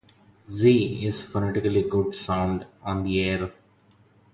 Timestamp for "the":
3.03-3.21